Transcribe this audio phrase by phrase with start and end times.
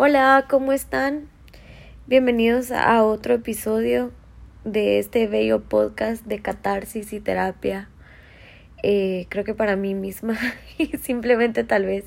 [0.00, 1.28] Hola, ¿cómo están?
[2.06, 4.12] Bienvenidos a otro episodio
[4.62, 7.88] de este bello podcast de catarsis y terapia.
[8.84, 10.38] Eh, creo que para mí misma,
[11.02, 12.04] simplemente tal vez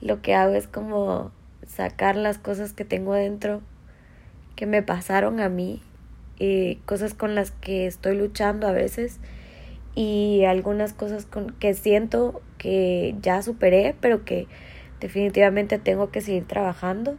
[0.00, 1.30] lo que hago es como
[1.66, 3.60] sacar las cosas que tengo dentro,
[4.56, 5.82] que me pasaron a mí,
[6.38, 9.20] eh, cosas con las que estoy luchando a veces
[9.94, 14.46] y algunas cosas con que siento que ya superé, pero que
[15.00, 17.16] definitivamente tengo que seguir trabajando.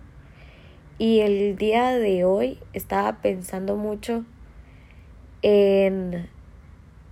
[0.97, 4.23] Y el día de hoy estaba pensando mucho
[5.41, 6.29] en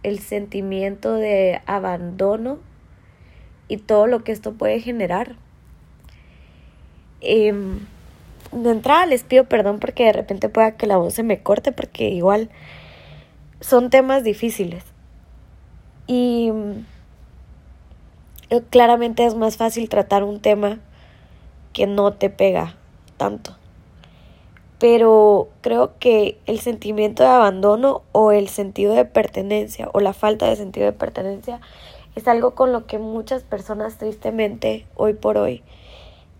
[0.03, 2.59] el sentimiento de abandono
[3.67, 5.35] y todo lo que esto puede generar.
[7.21, 7.79] Em,
[8.51, 11.71] de entrada les pido perdón porque de repente pueda que la voz se me corte
[11.71, 12.49] porque igual
[13.59, 14.83] son temas difíciles.
[16.07, 16.83] Y eh,
[18.69, 20.79] claramente es más fácil tratar un tema
[21.73, 22.75] que no te pega
[23.17, 23.55] tanto.
[24.79, 30.47] Pero creo que el sentimiento de abandono o el sentido de pertenencia o la falta
[30.47, 31.59] de sentido de pertenencia
[32.15, 35.63] es algo con lo que muchas personas tristemente hoy por hoy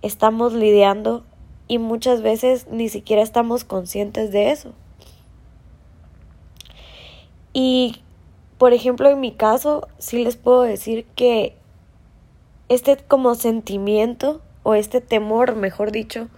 [0.01, 1.23] estamos lidiando
[1.67, 4.71] y muchas veces ni siquiera estamos conscientes de eso.
[7.53, 8.01] Y
[8.57, 11.55] por ejemplo, en mi caso, sí les puedo decir que
[12.69, 16.29] este como sentimiento o este temor, mejor dicho,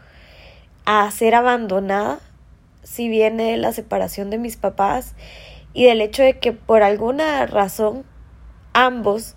[0.86, 2.20] a ser abandonada,
[2.84, 5.14] si viene de la separación de mis papás
[5.74, 8.04] y del hecho de que por alguna razón
[8.74, 9.36] ambos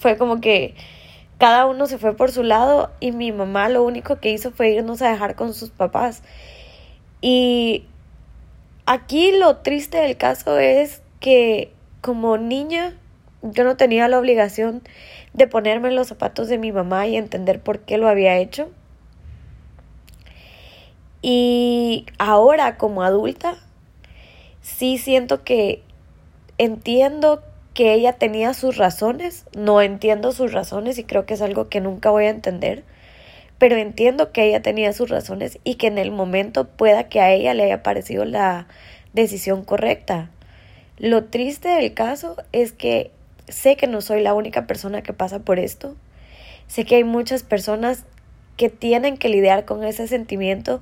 [0.00, 0.74] fue como que
[1.38, 4.70] cada uno se fue por su lado y mi mamá lo único que hizo fue
[4.70, 6.22] irnos a dejar con sus papás.
[7.20, 7.84] Y
[8.86, 12.94] aquí lo triste del caso es que como niña
[13.42, 14.82] yo no tenía la obligación
[15.36, 18.70] de ponerme en los zapatos de mi mamá y entender por qué lo había hecho.
[21.20, 23.56] Y ahora como adulta,
[24.62, 25.82] sí siento que
[26.56, 27.42] entiendo
[27.74, 31.82] que ella tenía sus razones, no entiendo sus razones y creo que es algo que
[31.82, 32.84] nunca voy a entender,
[33.58, 37.30] pero entiendo que ella tenía sus razones y que en el momento pueda que a
[37.32, 38.66] ella le haya parecido la
[39.12, 40.30] decisión correcta.
[40.98, 43.10] Lo triste del caso es que
[43.48, 45.96] sé que no soy la única persona que pasa por esto.
[46.66, 48.04] Sé que hay muchas personas
[48.56, 50.80] que tienen que lidiar con ese sentimiento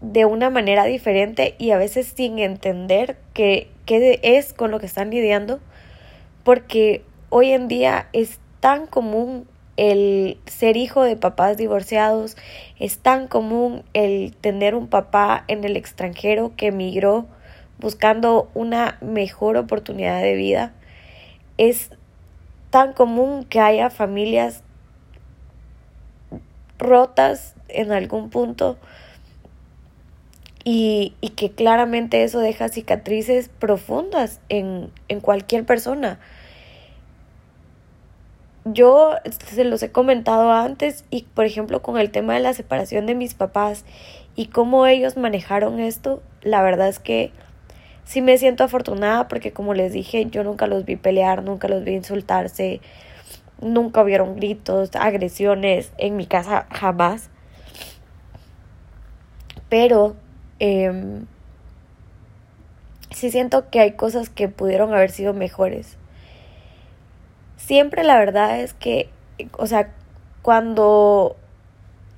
[0.00, 4.86] de una manera diferente y a veces sin entender qué, qué es con lo que
[4.86, 5.60] están lidiando,
[6.44, 9.46] porque hoy en día es tan común
[9.76, 12.36] el ser hijo de papás divorciados,
[12.78, 17.26] es tan común el tener un papá en el extranjero que emigró
[17.78, 20.72] buscando una mejor oportunidad de vida.
[21.58, 21.90] Es
[22.70, 24.62] tan común que haya familias
[26.78, 28.78] rotas en algún punto
[30.64, 36.18] y, y, que claramente eso deja cicatrices profundas en, en cualquier persona.
[38.64, 39.12] Yo
[39.52, 43.14] se los he comentado antes y por ejemplo con el tema de la separación de
[43.14, 43.84] mis papás
[44.36, 47.30] y cómo ellos manejaron esto, la verdad es que
[48.04, 51.84] sí me siento afortunada porque como les dije, yo nunca los vi pelear, nunca los
[51.84, 52.80] vi insultarse,
[53.60, 57.30] nunca hubieron gritos, agresiones en mi casa jamás.
[59.68, 60.14] Pero
[60.60, 61.22] eh,
[63.10, 65.96] sí siento que hay cosas que pudieron haber sido mejores.
[67.56, 69.08] Siempre la verdad es que,
[69.56, 69.94] o sea,
[70.42, 71.36] cuando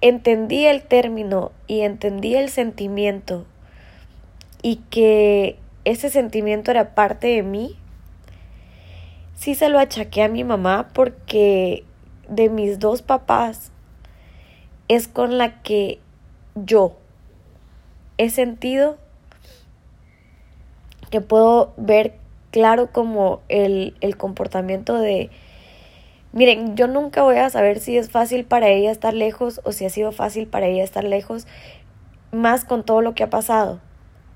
[0.00, 3.46] entendí el término y entendí el sentimiento
[4.62, 7.76] y que ese sentimiento era parte de mí,
[9.34, 11.84] sí se lo achaqué a mi mamá porque
[12.28, 13.70] de mis dos papás
[14.88, 16.00] es con la que
[16.56, 16.96] yo
[18.18, 18.98] he sentido
[21.10, 22.18] que puedo ver
[22.50, 25.30] claro como el, el comportamiento de,
[26.32, 29.86] miren, yo nunca voy a saber si es fácil para ella estar lejos o si
[29.86, 31.46] ha sido fácil para ella estar lejos,
[32.32, 33.85] más con todo lo que ha pasado.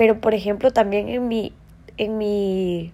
[0.01, 1.53] Pero por ejemplo, también en mi,
[1.99, 2.91] en mi,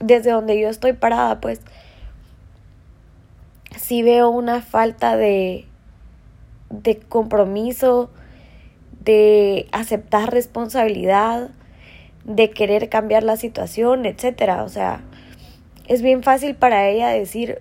[0.00, 1.60] desde donde yo estoy parada, pues,
[3.76, 5.66] sí veo una falta de,
[6.70, 8.08] de compromiso,
[9.04, 11.50] de aceptar responsabilidad,
[12.24, 14.64] de querer cambiar la situación, etcétera.
[14.64, 15.02] O sea,
[15.86, 17.60] es bien fácil para ella decir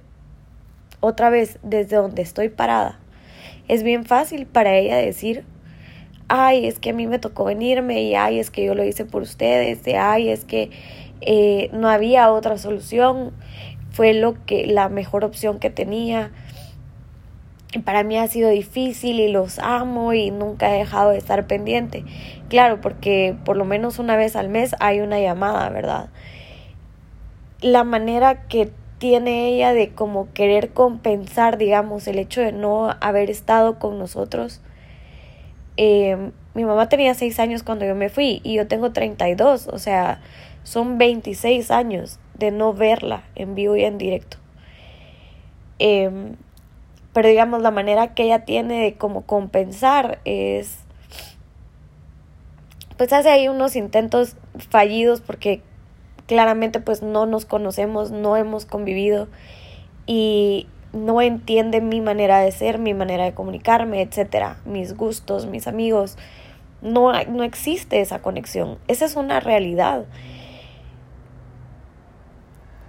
[1.01, 2.99] otra vez desde donde estoy parada.
[3.67, 5.43] Es bien fácil para ella decir
[6.27, 9.05] ay, es que a mí me tocó venirme y ay, es que yo lo hice
[9.05, 10.69] por ustedes, de ay, es que
[11.21, 13.31] eh, no había otra solución,
[13.91, 16.31] fue lo que la mejor opción que tenía.
[17.83, 22.05] para mí ha sido difícil y los amo y nunca he dejado de estar pendiente.
[22.49, 26.09] Claro, porque por lo menos una vez al mes hay una llamada, ¿verdad?
[27.61, 33.29] La manera que tiene ella de como querer compensar, digamos, el hecho de no haber
[33.29, 34.61] estado con nosotros.
[35.77, 39.77] Em, mi mamá tenía seis años cuando yo me fui y yo tengo 32, o
[39.77, 40.21] sea,
[40.63, 44.37] son 26 años de no verla en vivo y en directo.
[45.79, 46.09] Eh,
[47.13, 50.79] pero digamos la manera que ella tiene de como compensar es
[52.97, 54.35] pues hace ahí unos intentos
[54.69, 55.61] fallidos porque
[56.27, 59.27] claramente pues no nos conocemos, no hemos convivido
[60.05, 65.67] y no entiende mi manera de ser, mi manera de comunicarme, etcétera, mis gustos, mis
[65.67, 66.17] amigos.
[66.81, 68.77] No, no existe esa conexión.
[68.87, 70.05] Esa es una realidad.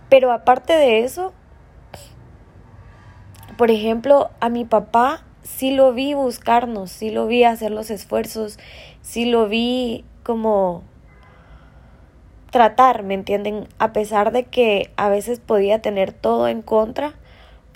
[0.09, 1.33] Pero aparte de eso,
[3.57, 8.59] por ejemplo, a mi papá sí lo vi buscarnos, sí lo vi hacer los esfuerzos,
[9.03, 10.83] sí lo vi como
[12.51, 13.69] tratar, ¿me entienden?
[13.79, 17.15] A pesar de que a veces podía tener todo en contra,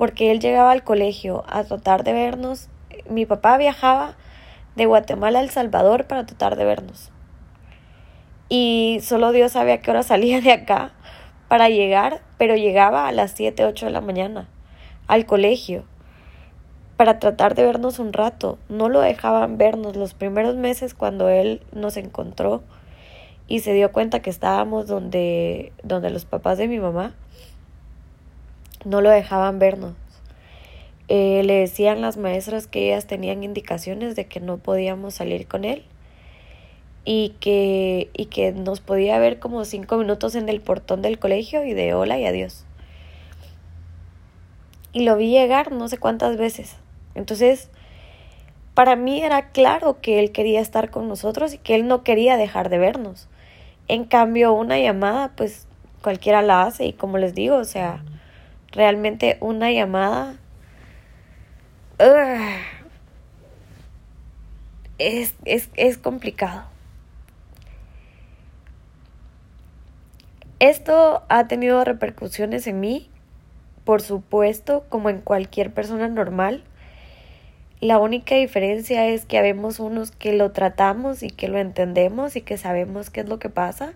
[0.03, 2.69] porque él llegaba al colegio a tratar de vernos.
[3.09, 4.17] Mi papá viajaba
[4.75, 7.13] de Guatemala a El Salvador para tratar de vernos.
[8.49, 10.91] Y solo Dios sabía qué hora salía de acá
[11.47, 14.49] para llegar, pero llegaba a las 7, 8 de la mañana
[15.07, 15.85] al colegio
[16.97, 18.59] para tratar de vernos un rato.
[18.69, 22.65] No lo dejaban vernos los primeros meses cuando él nos encontró
[23.47, 27.15] y se dio cuenta que estábamos donde, donde los papás de mi mamá.
[28.84, 29.94] No lo dejaban vernos.
[31.08, 35.64] Eh, le decían las maestras que ellas tenían indicaciones de que no podíamos salir con
[35.64, 35.84] él
[37.05, 41.64] y que, y que nos podía ver como cinco minutos en el portón del colegio
[41.64, 42.64] y de hola y adiós
[44.93, 46.76] y lo vi llegar no sé cuántas veces.
[47.14, 47.70] Entonces,
[48.75, 52.37] para mí era claro que él quería estar con nosotros y que él no quería
[52.37, 53.29] dejar de vernos.
[53.88, 55.67] En cambio, una llamada, pues
[56.02, 58.05] cualquiera la hace y como les digo, o sea,
[58.73, 60.37] realmente una llamada
[64.99, 66.65] es, es, es complicado.
[70.59, 73.09] Esto ha tenido repercusiones en mí
[73.85, 76.63] por supuesto, como en cualquier persona normal.
[77.81, 82.43] La única diferencia es que habemos unos que lo tratamos y que lo entendemos y
[82.43, 83.95] que sabemos qué es lo que pasa.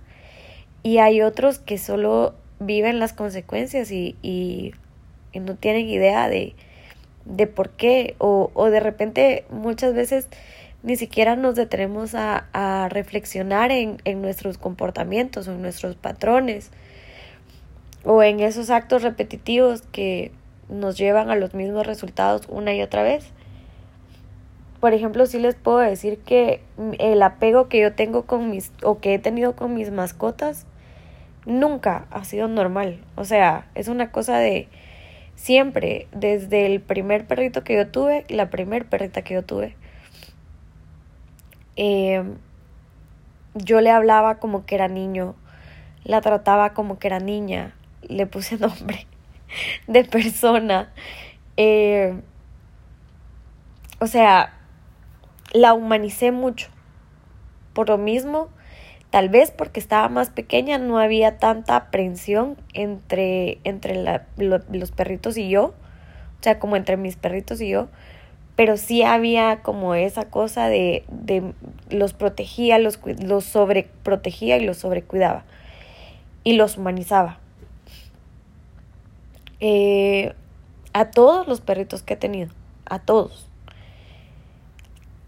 [0.82, 4.72] Y hay otros que solo viven las consecuencias y, y,
[5.34, 6.54] no tienen idea de,
[7.26, 8.14] de por qué.
[8.18, 10.28] O, o, de repente muchas veces
[10.82, 16.70] ni siquiera nos detenemos a, a reflexionar en, en nuestros comportamientos o en nuestros patrones
[18.04, 20.30] o en esos actos repetitivos que
[20.68, 23.26] nos llevan a los mismos resultados una y otra vez.
[24.80, 26.60] Por ejemplo, sí les puedo decir que
[26.98, 30.66] el apego que yo tengo con mis o que he tenido con mis mascotas
[31.46, 33.00] nunca ha sido normal.
[33.14, 34.68] O sea, es una cosa de
[35.36, 39.76] siempre, desde el primer perrito que yo tuve, la primer perrita que yo tuve.
[41.76, 42.22] Eh,
[43.54, 45.34] yo le hablaba como que era niño,
[46.04, 49.06] la trataba como que era niña, le puse nombre
[49.86, 50.92] de persona.
[51.56, 52.20] Eh,
[53.98, 54.52] o sea,
[55.52, 56.68] la humanicé mucho.
[57.72, 58.48] Por lo mismo,
[59.16, 65.48] tal vez porque estaba más pequeña, no había tanta aprensión entre, entre los perritos y
[65.48, 65.68] yo.
[65.68, 67.88] O sea, como entre mis perritos y yo.
[68.56, 71.54] Pero sí había como esa cosa de, de
[71.88, 75.46] los protegía, los, los sobreprotegía y los sobrecuidaba.
[76.44, 77.38] Y los humanizaba.
[79.60, 80.34] Eh,
[80.92, 82.50] a todos los perritos que he tenido,
[82.84, 83.48] a todos.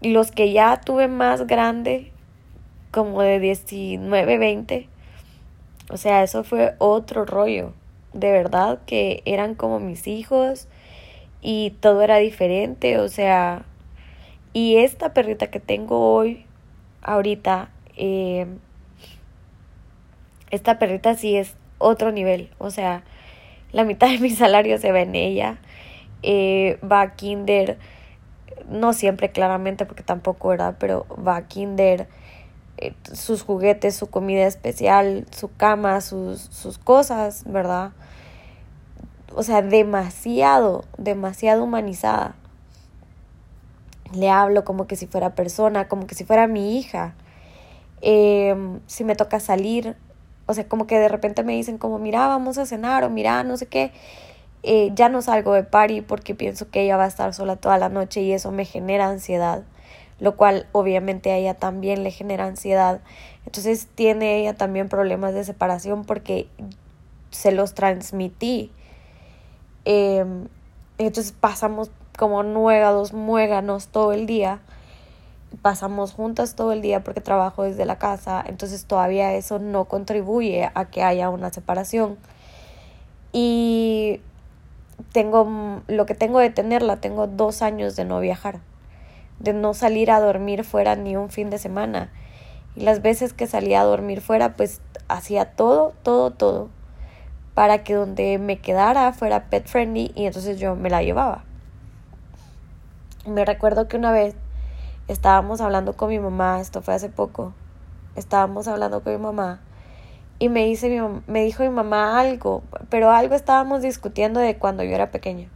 [0.01, 2.11] Los que ya tuve más grande,
[2.91, 4.87] como de 19, 20,
[5.89, 7.73] o sea, eso fue otro rollo.
[8.13, 10.67] De verdad que eran como mis hijos
[11.41, 13.63] y todo era diferente, o sea,
[14.53, 16.45] y esta perrita que tengo hoy,
[17.01, 18.47] ahorita, eh,
[20.49, 23.03] esta perrita sí es otro nivel, o sea,
[23.71, 25.57] la mitad de mi salario se va en ella.
[26.21, 27.77] Eh, va a kinder,
[28.69, 30.75] no siempre claramente porque tampoco, ¿verdad?
[30.79, 32.07] Pero va a kinder,
[32.81, 37.91] eh, sus juguetes, su comida especial, su cama, sus, sus cosas, ¿verdad?
[39.35, 42.35] O sea, demasiado, demasiado humanizada.
[44.13, 47.13] Le hablo como que si fuera persona, como que si fuera mi hija.
[48.01, 48.55] Eh,
[48.87, 49.95] si me toca salir,
[50.45, 53.43] o sea, como que de repente me dicen como, mira, vamos a cenar o mira,
[53.43, 53.91] no sé qué.
[54.63, 57.77] eh, ya no salgo de party porque pienso que ella va a estar sola toda
[57.77, 59.63] la noche y eso me genera ansiedad,
[60.19, 63.01] lo cual obviamente a ella también le genera ansiedad.
[63.45, 66.47] Entonces tiene ella también problemas de separación porque
[67.31, 68.71] se los transmití.
[69.85, 70.47] Em,
[70.97, 74.59] entonces pasamos como nuegados, muéganos todo el día.
[75.61, 78.43] Pasamos juntas todo el día porque trabajo desde la casa.
[78.45, 82.17] Entonces todavía eso no contribuye a que haya una separación.
[83.31, 84.21] Y
[85.11, 88.59] tengo lo que tengo de tenerla, tengo dos años de no viajar,
[89.39, 92.11] de no salir a dormir fuera ni un fin de semana.
[92.75, 96.69] Y las veces que salía a dormir fuera, pues hacía todo, todo, todo
[97.59, 101.43] para que donde me quedara fuera pet friendly y entonces yo me la llevaba.
[103.27, 104.33] Me recuerdo que una vez
[105.09, 107.53] estábamos hablando con mi mamá, esto fue hace poco,
[108.15, 109.59] estábamos hablando con mi mamá
[110.39, 114.83] y me, dice mi, me dijo mi mamá algo, pero algo estábamos discutiendo de cuando
[114.83, 115.49] yo era pequeña.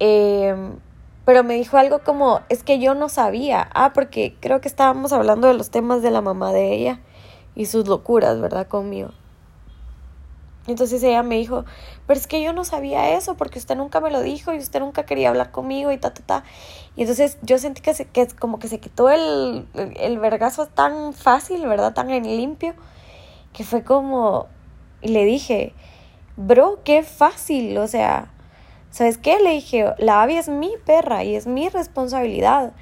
[0.00, 0.74] Em,
[1.24, 5.12] pero me dijo algo como, es que yo no sabía, ah, porque creo que estábamos
[5.12, 7.00] hablando de los temas de la mamá de ella
[7.54, 8.66] y sus locuras, ¿verdad?
[8.66, 9.10] Conmigo.
[10.66, 11.64] Entonces ella me dijo,
[12.06, 14.80] pero es que yo no sabía eso porque usted nunca me lo dijo y usted
[14.80, 16.44] nunca quería hablar conmigo y ta, ta, ta.
[16.96, 21.12] Y entonces yo sentí que, se, que como que se quitó el, el vergazo tan
[21.12, 21.94] fácil, ¿verdad?
[21.94, 22.74] Tan en limpio,
[23.52, 24.46] que fue como,
[25.00, 25.74] y le dije,
[26.36, 28.30] bro, qué fácil, o sea,
[28.90, 29.38] ¿sabes qué?
[29.40, 32.72] Le dije, la Abby es mi perra y es mi responsabilidad.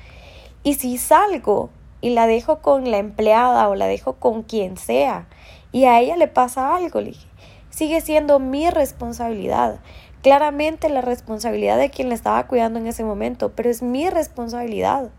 [0.62, 5.26] Y si salgo y la dejo con la empleada o la dejo con quien sea
[5.72, 7.26] y a ella le pasa algo, le dije,
[7.70, 9.80] sigue siendo mi responsabilidad.
[10.22, 15.10] Claramente la responsabilidad de quien le estaba cuidando en ese momento, pero es mi responsabilidad.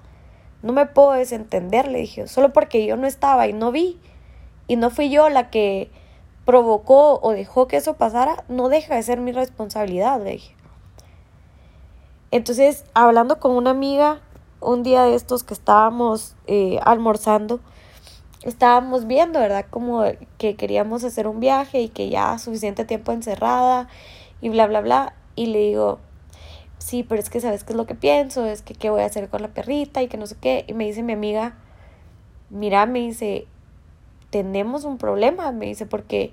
[0.62, 4.00] No me puedo desentender, le dije, solo porque yo no estaba y no vi.
[4.68, 5.90] Y no fui yo la que
[6.46, 10.59] provocó o dejó que eso pasara, no deja de ser mi responsabilidad, le dije.
[12.32, 14.22] Entonces, hablando con una amiga,
[14.62, 17.60] un día de estos que estábamos eh, almorzando,
[18.44, 19.66] estábamos viendo, ¿verdad?
[19.70, 20.04] Como
[20.38, 23.88] que queríamos hacer un viaje y que ya suficiente tiempo encerrada
[24.42, 25.14] y bla, bla, bla.
[25.36, 26.00] Y le digo,
[26.78, 29.06] sí, pero es que sabes qué es lo que pienso, es que qué voy a
[29.06, 30.66] hacer con la perrita y que no sé qué.
[30.68, 31.56] Y me dice mi amiga,
[32.52, 33.48] mira, me dice,
[34.30, 36.32] tenemos un problema, me dice, porque,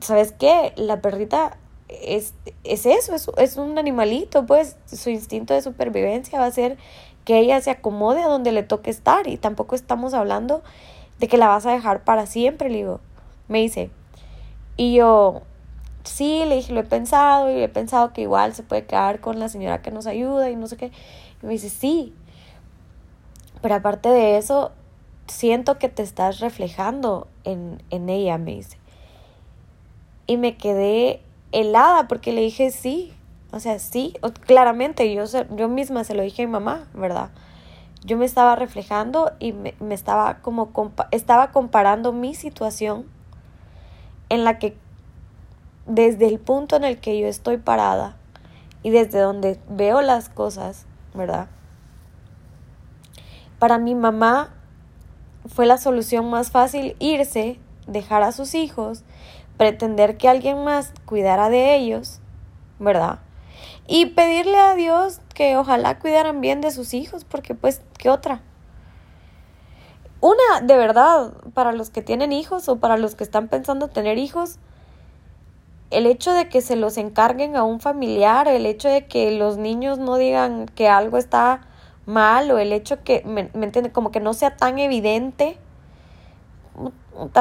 [0.00, 0.72] ¿sabes qué?
[0.76, 1.58] La perrita
[1.88, 6.76] es, es eso, es, es un animalito, pues su instinto de supervivencia va a ser
[7.24, 10.62] que ella se acomode a donde le toque estar y tampoco estamos hablando
[11.18, 13.00] de que la vas a dejar para siempre, le digo.
[13.48, 13.90] Me dice,
[14.76, 15.42] y yo,
[16.04, 19.38] sí, le dije, lo he pensado y he pensado que igual se puede quedar con
[19.38, 20.92] la señora que nos ayuda y no sé qué.
[21.42, 22.14] Y me dice, sí,
[23.60, 24.72] pero aparte de eso,
[25.26, 28.78] siento que te estás reflejando en, en ella, me dice.
[30.26, 33.12] Y me quedé helada porque le dije, sí,
[33.50, 34.14] o sea, sí,
[34.46, 35.24] claramente yo,
[35.56, 37.30] yo misma se lo dije a mi mamá, ¿verdad?
[38.04, 40.70] Yo me estaba reflejando y me, estaba como
[41.10, 43.06] estaba comparando mi situación
[44.28, 44.76] en la que
[45.86, 48.16] desde el punto en el que yo estoy parada
[48.82, 51.48] y desde donde veo las cosas, ¿verdad?
[53.58, 54.54] Para mi mamá
[55.46, 59.02] fue la solución más fácil irse, dejar a sus hijos,
[59.58, 62.20] pretender que alguien más cuidara de ellos,
[62.78, 63.18] ¿verdad?
[63.88, 68.42] y pedirle a Dios que ojalá cuidaran bien de sus hijos, porque pues, ¿qué otra?
[70.20, 74.18] Una, de verdad, para los que tienen hijos o para los que están pensando tener
[74.18, 74.58] hijos,
[75.90, 79.56] el hecho de que se los encarguen a un familiar, el hecho de que los
[79.56, 81.62] niños no digan que algo está
[82.04, 83.90] mal o el hecho que, ¿me, me entiende?
[83.90, 85.56] Como que no sea tan evidente,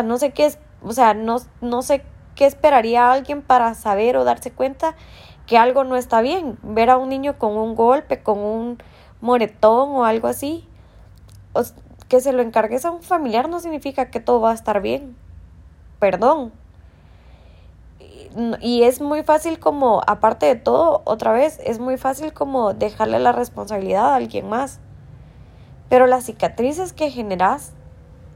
[0.04, 2.04] no sé qué es, o sea, no, no sé
[2.36, 4.96] qué esperaría alguien para saber o darse cuenta
[5.48, 6.58] que algo no está bien.
[6.62, 8.78] Ver a un niño con un golpe, con un
[9.22, 10.68] moretón o algo así,
[12.08, 15.16] que se lo encargues a un familiar no significa que todo va a estar bien.
[16.00, 16.52] Perdón.
[18.62, 23.18] Y es muy fácil como, aparte de todo, otra vez, es muy fácil como dejarle
[23.18, 24.80] la responsabilidad a alguien más.
[25.90, 27.74] Pero las cicatrices que generas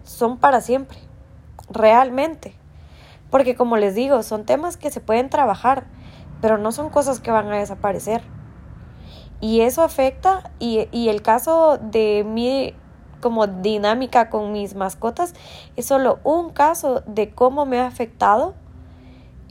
[0.04, 0.98] son para siempre,
[1.74, 2.56] realmente.
[3.30, 5.86] Porque como les digo, son temas que se pueden trabajar
[6.42, 8.22] pero no son cosas que van a desaparecer.
[9.40, 12.76] Y eso afecta, y, y el caso de mi
[13.22, 15.36] como dinámica con mis mascotas
[15.76, 18.56] es solo un caso de cómo me ha afectado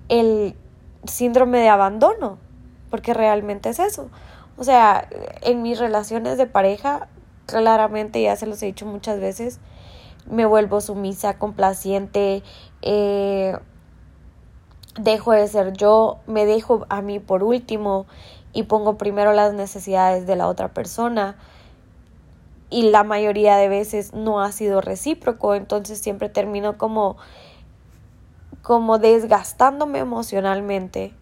[0.08, 0.56] el
[1.04, 2.38] síndrome de abandono,
[2.90, 4.10] porque realmente es eso.
[4.56, 5.08] O sea,
[5.42, 7.06] en mis relaciones de pareja,
[7.46, 9.60] claramente ya se los he dicho muchas veces,
[10.30, 12.42] me vuelvo sumisa, complaciente,
[12.82, 13.58] eh,
[14.98, 18.06] dejo de ser yo, me dejo a mí por último
[18.52, 21.36] y pongo primero las necesidades de la otra persona
[22.70, 27.16] y la mayoría de veces no ha sido recíproco, entonces siempre termino como
[28.62, 31.12] como desgastándome emocionalmente,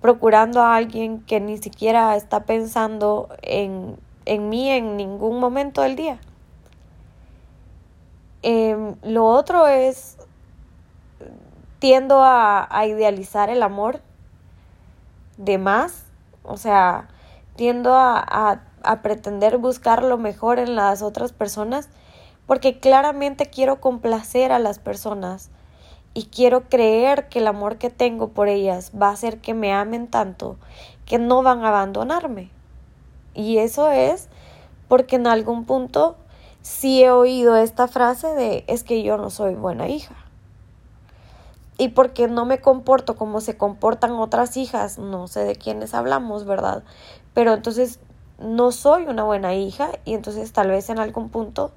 [0.00, 5.96] procurando a alguien que ni siquiera está pensando en, en mí en ningún momento del
[5.96, 6.18] día.
[8.42, 10.16] Em, lo otro es,
[11.78, 14.00] tiendo a, a idealizar el amor
[15.36, 16.04] de más,
[16.44, 17.08] o sea,
[17.56, 21.88] tiendo a, a, a pretender buscar lo mejor en las otras personas
[22.46, 25.50] porque claramente quiero complacer a las personas
[26.14, 29.72] y quiero creer que el amor que tengo por ellas va a hacer que me
[29.72, 30.56] amen tanto
[31.04, 32.50] que no van a abandonarme.
[33.34, 34.28] Y eso es
[34.88, 36.16] porque en algún punto
[36.66, 40.16] sí he oído esta frase de es que yo no soy buena hija.
[41.78, 46.44] Y porque no me comporto como se comportan otras hijas, no sé de quiénes hablamos,
[46.44, 46.82] ¿verdad?
[47.34, 48.00] Pero entonces
[48.40, 51.70] no soy una buena hija y entonces tal vez en algún punto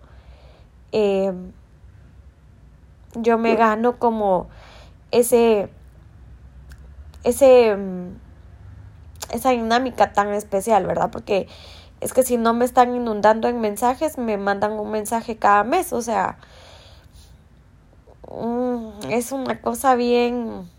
[0.92, 1.34] eh,
[3.14, 4.48] yo me gano como
[5.12, 5.70] ese,
[7.24, 8.16] ese, mm,
[9.34, 11.12] esa dinámica tan especial, ¿verdad?
[11.12, 11.48] Porque
[12.02, 15.92] es que si no me están inundando en mensajes, me mandan un mensaje cada mes,
[15.92, 16.38] o sea,
[18.32, 20.70] mm, es una cosa bien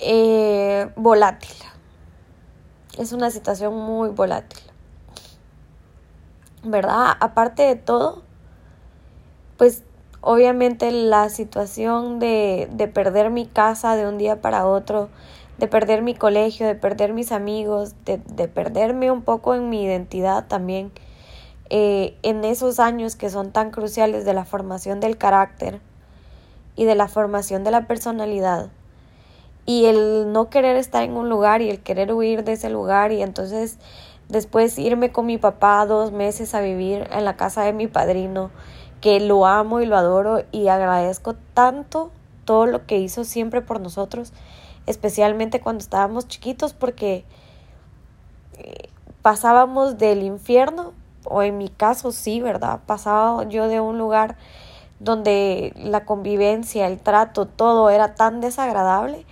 [0.00, 1.54] eh, volátil.
[2.98, 4.60] Es una situación muy volátil.
[6.64, 7.16] ¿Verdad?
[7.20, 8.22] Aparte de todo,
[9.56, 9.84] pues
[10.20, 15.08] obviamente la situación de, de perder mi casa de un día para otro,
[15.60, 19.84] de perder mi colegio, de perder mis amigos, de, de perderme un poco en mi
[19.84, 20.90] identidad también,
[21.68, 25.80] eh, en esos años que son tan cruciales de la formación del carácter
[26.76, 28.70] y de la formación de la personalidad.
[29.66, 33.12] Y el no querer estar en un lugar y el querer huir de ese lugar
[33.12, 33.76] y entonces
[34.30, 38.50] después irme con mi papá dos meses a vivir en la casa de mi padrino
[39.02, 42.10] que lo amo y lo adoro y agradezco tanto
[42.46, 44.32] todo lo que hizo siempre por nosotros,
[44.90, 47.24] especialmente cuando estábamos chiquitos, porque
[48.58, 48.88] eh,
[49.22, 50.92] pasábamos del infierno,
[51.24, 52.80] o en mi caso sí, ¿verdad?
[52.86, 54.36] Pasaba yo de un lugar
[54.98, 59.24] donde la convivencia, el trato, todo era tan desagradable,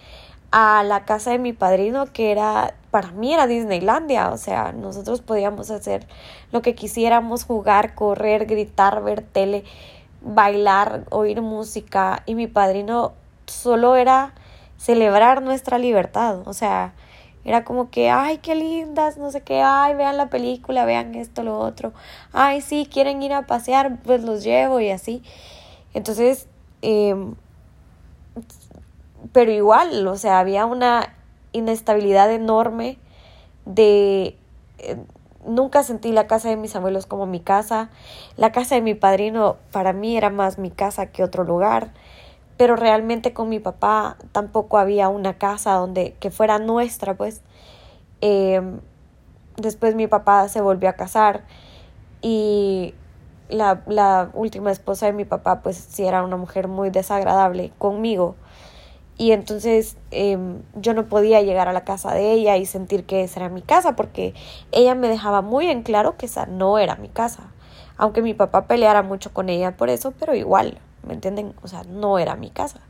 [0.51, 5.21] a la casa de mi padrino que era para mí era Disneylandia, o sea, nosotros
[5.21, 6.07] podíamos hacer
[6.53, 9.65] lo que quisiéramos, jugar, correr, gritar, ver tele,
[10.23, 13.13] bailar, oír música y mi padrino
[13.47, 14.33] solo era
[14.79, 16.95] celebrar nuestra libertad, o sea,
[17.45, 21.43] era como que, ay, qué lindas, no sé qué, ay, vean la película, vean esto,
[21.43, 21.93] lo otro,
[22.33, 25.23] ay, sí, quieren ir a pasear, pues los llevo y así.
[25.95, 26.49] Entonces,
[26.83, 27.15] eh,
[29.33, 31.15] pero igual, o sea, había una
[31.53, 32.99] inestabilidad enorme
[33.65, 34.37] de...
[34.79, 34.97] Eh,
[35.47, 37.91] nunca sentí la casa de mis abuelos como mi casa.
[38.37, 41.93] La casa de mi padrino para mí era más mi casa que otro lugar.
[42.59, 47.41] Pero realmente con mi papá tampoco había una casa donde que fuera nuestra, pues.
[48.21, 48.81] Em,
[49.57, 51.45] después mi papá se volvió a casar
[52.21, 52.95] y
[53.49, 58.35] la, la última esposa de mi papá pues sí era una mujer muy desagradable conmigo
[59.19, 63.25] y entonces em, yo no podía llegar a la casa de ella y sentir que
[63.25, 64.33] esa era mi casa porque
[64.71, 67.53] ella me dejaba muy en claro que esa no era mi casa.
[67.97, 71.55] Aunque mi papá peleara mucho con ella por eso, pero igual, ¿me entienden?
[71.63, 72.81] O sea, no era mi casa.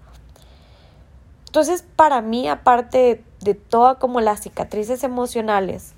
[1.46, 5.94] Entonces, para mí, aparte de, todas como las cicatrices emocionales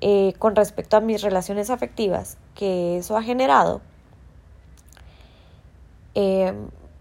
[0.00, 3.82] eh, con respecto a mis relaciones afectivas que eso ha generado,
[6.14, 6.54] eh,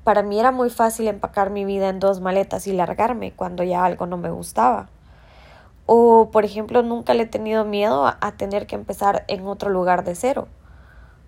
[0.04, 3.86] para mí era muy fácil empacar mi vida en dos maletas y largarme cuando ya
[3.86, 4.90] algo no me gustaba.
[5.86, 10.04] O, por ejemplo, nunca le he tenido miedo a, tener que empezar en otro lugar
[10.04, 10.48] de cero,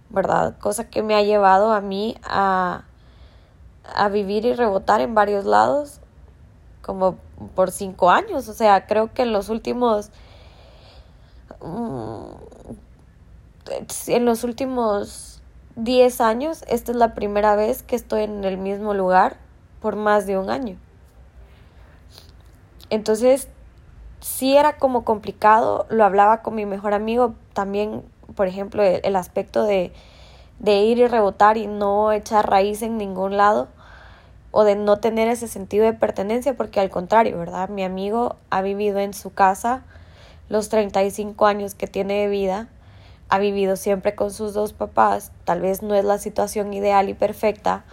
[0.10, 0.58] ¿verdad?
[0.60, 2.84] Cosa que me ha llevado a mí a,
[3.94, 6.00] a vivir y rebotar en varios lados
[6.82, 7.18] como
[7.56, 8.48] por cinco años.
[8.48, 10.12] O sea, creo que en los últimos...
[11.62, 12.26] Mm,
[14.08, 15.42] en los últimos
[15.76, 19.38] 10 años, esta es la primera vez que estoy en el mismo lugar
[19.82, 20.78] por más de un año.
[22.92, 23.50] Entonces,
[24.20, 28.04] sí era como complicado, lo hablaba con mi mejor amigo, también,
[28.36, 29.92] por ejemplo, el, aspecto de,
[30.60, 33.68] de ir y rebotar y no echar raíz en ningún lado
[34.58, 37.68] o de no tener ese sentido de pertenencia, porque al contrario, ¿verdad?
[37.68, 39.84] Mi amigo ha vivido en su casa
[40.48, 42.70] los 35 años que tiene de vida
[43.28, 47.14] ha vivido siempre con sus dos papás, tal vez no es la situación ideal y
[47.14, 47.84] perfecta,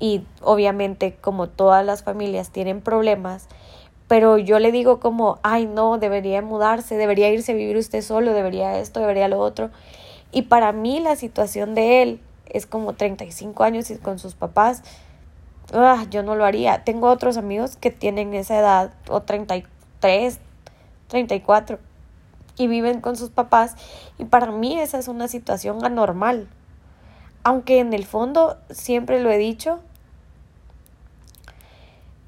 [0.00, 3.46] y obviamente como todas las familias tienen problemas,
[4.08, 8.32] pero yo le digo como, ay no, debería mudarse, debería irse a vivir usted solo,
[8.32, 9.68] debería esto, debería lo otro.
[10.32, 14.82] Y para mí la situación de él es como 35 años y con sus papás,
[15.72, 16.84] ah, yo no lo haría.
[16.84, 20.38] Tengo otros amigos que tienen esa edad, o 33,
[21.08, 21.78] 34,
[22.58, 23.76] y viven con sus papás,
[24.18, 26.48] y para mí esa es una situación anormal.
[27.44, 29.80] Aunque en el fondo, siempre lo he dicho,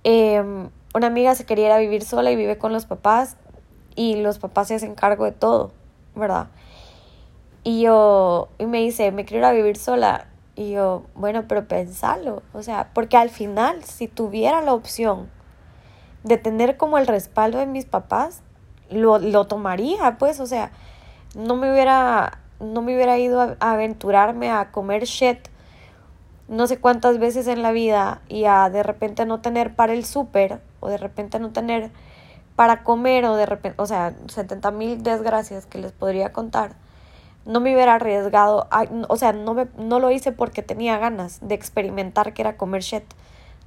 [0.04, 3.36] em, una amiga se quería ir a vivir sola y vive con los papás
[3.94, 5.72] y los papás se hacen cargo de todo,
[6.14, 6.48] ¿verdad?
[7.64, 10.28] Y yo, y me dice, me quiero ir a vivir sola.
[10.58, 15.30] Y yo, bueno, pero pensalo, o sea, porque al final, si tuviera la opción
[16.24, 18.42] de tener como el respaldo de mis papás,
[18.90, 20.72] lo, lo tomaría, pues, o sea,
[21.36, 25.38] no me hubiera, no me hubiera ido a, aventurarme a comer shit
[26.48, 30.04] no sé cuántas veces en la vida y a de repente no tener para el
[30.04, 31.92] súper o de repente no tener
[32.56, 36.74] para comer o de repente, o sea, 70 mil desgracias que les podría contar
[37.48, 38.68] no me hubiera arriesgado,
[39.08, 42.82] o sea, no, me, no lo hice porque tenía ganas de experimentar que era comer
[42.82, 43.04] shit.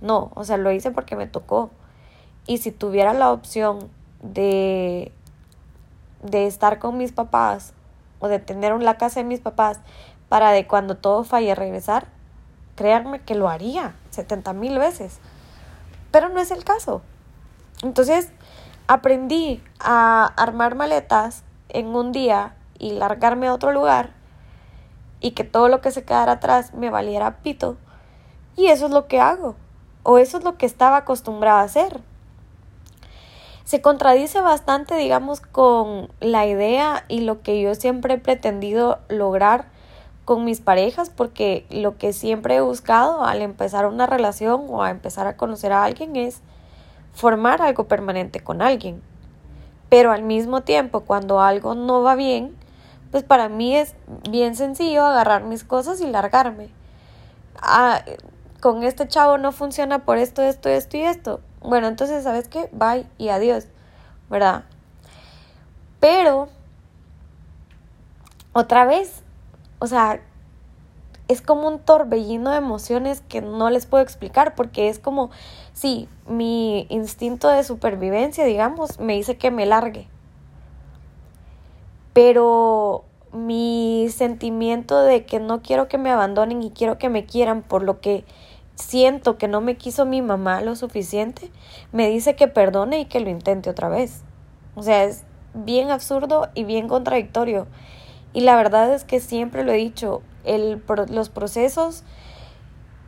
[0.02, 1.72] No, o sea, lo hice porque me tocó.
[2.46, 3.90] Y si tuviera la opción
[4.22, 5.12] de,
[6.22, 7.74] de estar con mis papás
[8.20, 9.80] o de tener la casa de mis papás
[10.30, 12.06] para de cuando todo falle regresar,
[12.76, 15.20] créanme que lo haría 70 mil veces.
[16.12, 17.02] Pero no es el caso.
[17.82, 18.30] Entonces,
[18.86, 24.10] aprendí a armar maletas en un día y largarme a otro lugar
[25.22, 27.78] y que todo lo que se quedara atrás me valiera pito.
[28.58, 29.56] Y eso es lo que hago,
[30.04, 32.02] o eso es lo que estaba acostumbrada a hacer.
[33.64, 39.66] Se contradice bastante, digamos, con la idea y lo que yo siempre he pretendido lograr
[40.26, 44.90] con mis parejas, porque lo que siempre he buscado al empezar una relación o a
[44.90, 46.42] empezar a conocer a alguien es
[47.14, 49.02] formar algo permanente con alguien.
[49.90, 52.56] Pero al mismo tiempo, cuando algo no va bien,
[53.12, 53.94] pues para mí es
[54.30, 56.70] bien sencillo agarrar mis cosas y largarme.
[57.62, 58.04] Ah,
[58.62, 61.42] con este chavo no funciona por esto, esto, esto y esto.
[61.62, 62.70] Bueno, entonces, ¿sabes qué?
[62.72, 63.68] Bye y adiós,
[64.30, 64.64] ¿verdad?
[66.00, 66.48] Pero,
[68.54, 69.22] otra vez,
[69.80, 70.22] o sea,
[71.28, 75.32] es como un torbellino de emociones que no les puedo explicar porque es como,
[75.74, 80.08] sí, mi instinto de supervivencia, digamos, me dice que me largue
[82.14, 87.62] pero mi sentimiento de que no quiero que me abandonen y quiero que me quieran
[87.62, 88.26] por lo que
[88.76, 91.52] siento que no me quiso mi mamá lo suficiente,
[91.92, 94.24] me dice que perdone y que lo intente otra vez.
[94.76, 97.68] O sea, es bien absurdo y bien contradictorio.
[98.34, 102.04] Y la verdad es que siempre lo he dicho, el, los procesos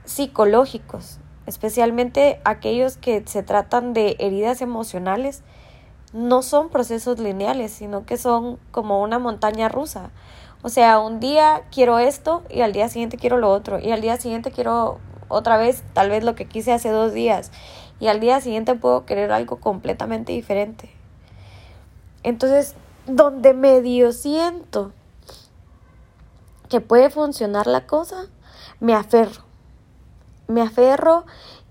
[0.06, 5.44] psicológicos, especialmente aquellos que se tratan de heridas emocionales,
[6.14, 10.12] no son procesos lineales, sino que son como una montaña rusa.
[10.62, 14.02] O sea, un día quiero esto y al día siguiente quiero lo otro y al
[14.02, 17.52] día siguiente quiero otra vez tal vez lo que quise hace dos días
[18.00, 20.90] y al día siguiente puedo querer algo completamente diferente.
[22.22, 22.76] Entonces,
[23.08, 24.94] donde medio siento
[26.70, 28.28] que puede funcionar la cosa,
[28.80, 29.44] me aferro.
[30.48, 31.26] Me aferro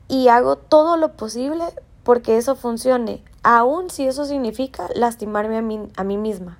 [0.09, 1.64] y hago todo lo posible
[2.02, 6.59] porque eso funcione aun si eso significa lastimarme a mí, a mí misma.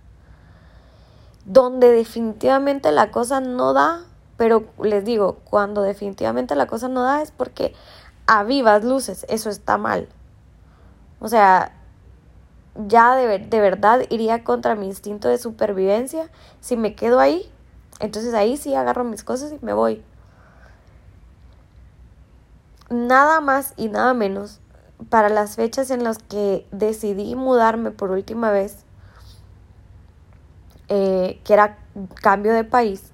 [1.45, 4.05] Donde definitivamente la cosa no da,
[4.37, 7.75] pero les digo, cuando definitivamente la cosa no da es porque
[8.27, 10.09] a vivas luces eso está mal.
[11.21, 11.73] O sea,
[12.89, 16.31] ya de, de verdad iría contra mi instinto de supervivencia.
[16.61, 17.51] Si me quedo ahí,
[18.01, 20.03] entonces ahí sí agarro mis cosas y me voy.
[22.91, 24.61] Nada más y nada menos
[25.09, 28.85] para las fechas en las que decidí mudarme por última vez,
[30.89, 31.79] eh, que era
[32.21, 33.13] cambio de país,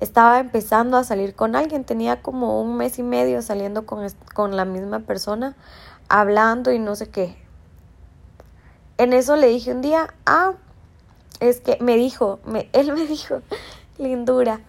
[0.00, 4.56] estaba empezando a salir con alguien, tenía como un mes y medio saliendo con, con
[4.56, 5.56] la misma persona,
[6.08, 7.36] hablando y no sé qué.
[8.98, 10.54] En eso le dije un día, ah,
[11.40, 12.40] es que me dijo,
[12.72, 13.42] él me dijo,
[13.98, 14.60] lindura,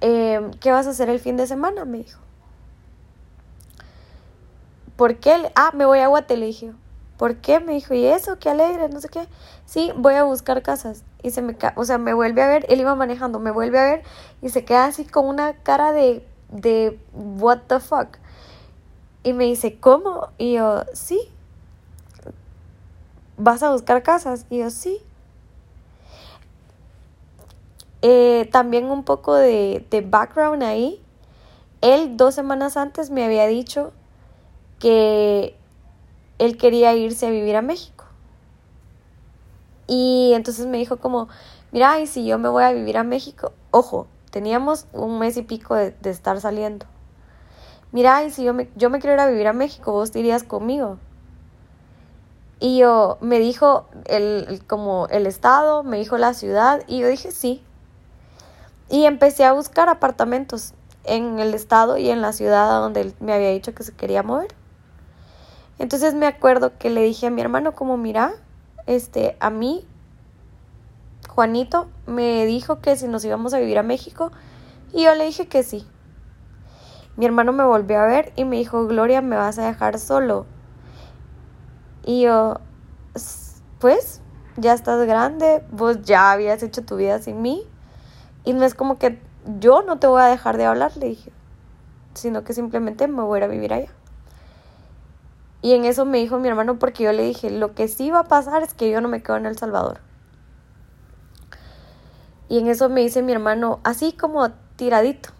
[0.00, 1.84] eh, ¿qué vas a hacer el fin de semana?
[1.84, 2.23] Me dijo.
[4.96, 5.50] ¿Por qué?
[5.54, 6.74] Ah, me voy a Guatelegio.
[7.16, 7.60] ¿Por qué?
[7.60, 8.38] Me dijo, ¿y eso?
[8.38, 9.26] Qué alegre, no sé qué.
[9.66, 11.04] Sí, voy a buscar casas.
[11.22, 13.84] Y se me, o sea, me vuelve a ver, él iba manejando, me vuelve a
[13.84, 14.02] ver
[14.42, 18.18] y se queda así con una cara de, de, what the fuck.
[19.22, 20.28] Y me dice, ¿cómo?
[20.38, 21.18] Y yo, sí.
[23.36, 24.46] ¿Vas a buscar casas?
[24.50, 25.00] Y yo, sí.
[28.02, 31.04] Eh, también un poco de, de background ahí
[31.84, 33.92] él dos semanas antes me había dicho
[34.84, 35.56] que
[36.38, 38.04] él quería irse a vivir a México.
[39.86, 41.28] Y entonces me dijo como,
[41.72, 45.42] mira, y si yo me voy a vivir a México, ojo, teníamos un mes y
[45.42, 46.84] pico de, estar saliendo.
[47.92, 50.20] Mira, y si yo me, yo me quiero ir a vivir a México, vos te
[50.20, 50.98] irías conmigo.
[52.60, 57.30] Y yo, me dijo el, como el estado, me dijo la ciudad, y yo dije
[57.30, 57.62] sí.
[58.90, 63.32] Y empecé a buscar apartamentos en el estado y en la ciudad donde él me
[63.32, 64.54] había dicho que se quería mover.
[65.78, 68.32] Entonces me acuerdo que le dije a mi hermano como, mira,
[68.86, 69.86] este, a mí,
[71.28, 74.30] Juanito me dijo que si nos íbamos a vivir a México
[74.92, 75.86] y yo le dije que sí.
[77.16, 80.46] Mi hermano me volvió a ver y me dijo, Gloria, me vas a dejar solo.
[82.04, 82.60] Y yo,
[83.78, 84.20] pues,
[84.56, 87.62] ya estás grande, vos ya habías hecho tu vida sin mí.
[88.44, 89.20] Y no es como que
[89.58, 91.32] yo no te voy a dejar de hablar, le dije,
[92.14, 93.90] sino que simplemente me voy a a vivir allá.
[95.64, 98.18] Y en eso me dijo mi hermano porque yo le dije, lo que sí va
[98.18, 99.98] a pasar es que yo no me quedo en El Salvador.
[102.50, 105.30] Y en eso me dice mi hermano, así como tiradito,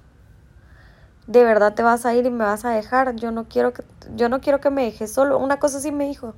[1.27, 3.85] de verdad te vas a ir y me vas a dejar, yo no quiero que,
[4.15, 5.37] yo no quiero que me dejes solo.
[5.37, 6.33] Una cosa así me dijo.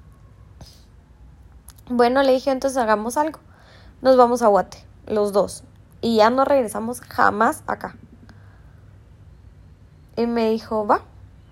[1.89, 3.39] Bueno, le dije, entonces hagamos algo.
[4.03, 5.63] Nos vamos a Guate, los dos.
[6.01, 7.95] Y ya no regresamos jamás acá.
[10.17, 11.03] Y me dijo, va,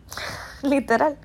[0.63, 1.17] literal.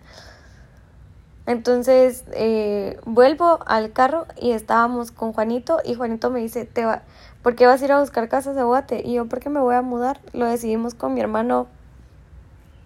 [1.50, 7.02] Entonces eh, vuelvo al carro y estábamos con Juanito y Juanito me dice, Te va,
[7.42, 9.02] ¿por qué vas a ir a buscar casas de Guate?
[9.04, 10.20] Y yo, ¿por qué me voy a mudar?
[10.32, 11.66] Lo decidimos con mi hermano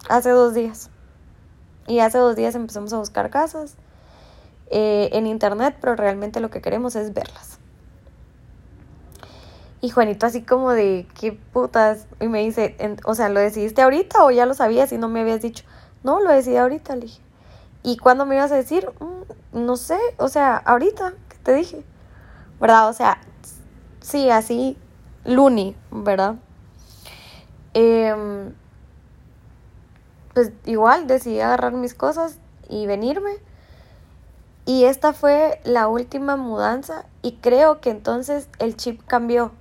[0.08, 0.90] hace dos días.
[1.88, 3.76] Y hace dos días empezamos a buscar casas
[4.72, 7.60] eh, en internet, pero realmente lo que queremos es verlas.
[9.82, 12.08] Y Juanito así como de, ¿qué putas?
[12.22, 15.20] Y me dice, o sea, ¿lo decidiste ahorita o ya lo sabías y no me
[15.20, 15.66] habías dicho?
[16.02, 17.22] No, lo decidí ahorita, le dije.
[17.84, 18.90] ¿Y cuándo me ibas a decir?
[19.00, 21.84] Mm, no sé, o sea, ahorita, ¿qué te dije?
[22.60, 22.90] ¿Verdad?
[22.90, 23.20] O sea,
[24.00, 24.78] sí, así,
[25.26, 26.36] Luni, ¿verdad?
[27.74, 28.54] Em,
[30.34, 32.38] pues igual decidí agarrar mis cosas
[32.70, 33.32] y venirme.
[34.66, 39.52] Y esta fue la última mudanza y creo que entonces el chip cambió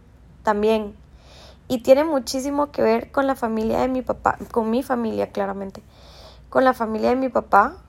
[0.45, 0.95] también.
[1.67, 5.83] Y tiene muchísimo que ver con la familia de mi papá, con mi familia claramente,
[6.51, 7.82] con la familia de mi papá,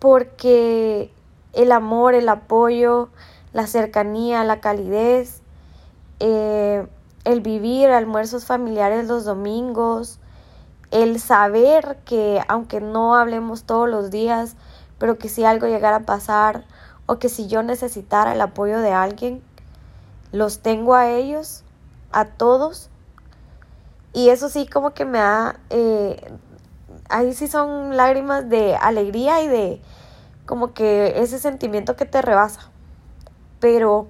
[0.00, 1.12] porque
[1.52, 3.10] el amor, el apoyo,
[3.52, 5.42] la cercanía, la calidez,
[6.18, 6.86] eh,
[7.24, 10.18] el vivir almuerzos familiares los domingos,
[10.90, 14.56] el saber que aunque no hablemos todos los días,
[14.98, 16.64] pero que si algo llegara a pasar
[17.06, 19.42] o que si yo necesitara el apoyo de alguien,
[20.32, 21.62] los tengo a ellos,
[22.12, 22.88] a todos.
[24.12, 26.32] Y eso sí como que me da eh,
[27.10, 29.82] ahí sí son lágrimas de alegría y de
[30.46, 32.70] como que ese sentimiento que te rebasa.
[33.60, 34.08] Pero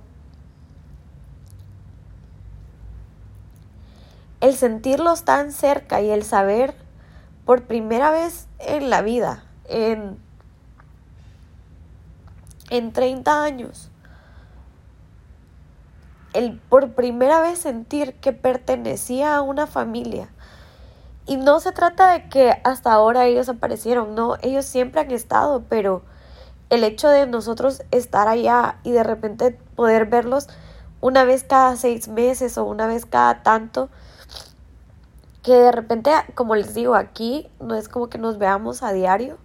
[4.40, 6.74] el sentirlos tan cerca y el saber
[7.44, 10.18] por primera vez en la vida, en,
[12.70, 13.90] en 30 años,
[16.32, 20.28] el por primera vez sentir que pertenecía a una familia,
[21.30, 25.62] y no se trata de que hasta ahora ellos aparecieron, no, ellos siempre han estado,
[25.68, 26.02] pero
[26.70, 30.48] el hecho de nosotros estar allá y de repente poder verlos
[31.00, 33.90] una vez cada seis meses o una vez cada tanto,
[35.44, 39.38] que de repente, como les digo, aquí no es como que nos veamos a diario,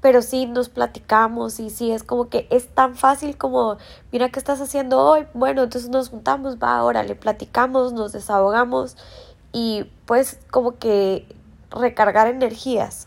[0.00, 3.78] pero sí nos platicamos y sí es como que es tan fácil como,
[4.12, 8.96] mira qué estás haciendo hoy, bueno, entonces nos juntamos, va, ahora le platicamos, nos desahogamos
[9.54, 11.26] y pues como que
[11.70, 13.06] recargar energías.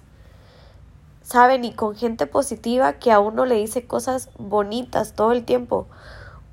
[1.21, 1.65] ¿Saben?
[1.65, 5.87] Y con gente positiva que a uno le dice cosas bonitas todo el tiempo.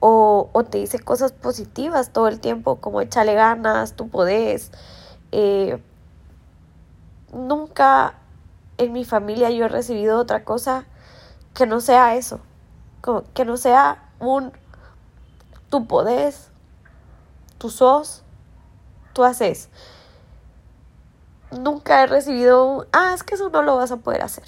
[0.01, 4.73] O, o te dice cosas positivas todo el tiempo, como échale ganas, tú podés.
[5.31, 5.81] Eh,
[7.33, 8.15] nunca
[8.79, 10.87] en mi familia yo he recibido otra cosa
[11.55, 12.41] que no sea eso.
[13.33, 14.53] Que no sea un
[15.71, 16.51] tú podés,
[17.59, 18.24] tú sos,
[19.15, 19.71] tú haces.
[21.51, 24.45] Nunca he recibido un, ah, es que eso no lo vas a poder hacer.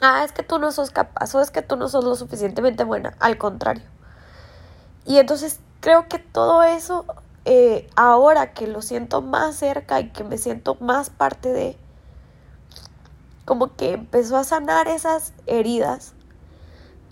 [0.00, 2.84] Ah, es que tú no sos capaz o es que tú no sos lo suficientemente
[2.84, 3.14] buena.
[3.20, 3.84] Al contrario.
[5.04, 7.04] Y entonces creo que todo eso,
[7.44, 11.76] eh, ahora que lo siento más cerca y que me siento más parte de,
[13.44, 16.12] como que empezó a sanar esas heridas